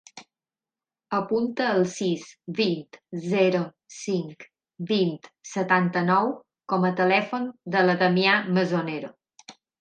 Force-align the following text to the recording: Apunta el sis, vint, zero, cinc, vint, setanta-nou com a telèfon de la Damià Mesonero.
Apunta 1.15 1.65
el 1.73 1.81
sis, 1.95 2.23
vint, 2.59 2.97
zero, 3.33 3.61
cinc, 3.97 4.45
vint, 4.93 5.29
setanta-nou 5.51 6.33
com 6.75 6.89
a 6.91 6.93
telèfon 7.03 7.47
de 7.77 7.85
la 7.91 7.99
Damià 8.01 8.41
Mesonero. 8.57 9.15